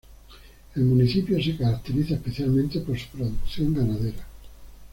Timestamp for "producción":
3.09-3.75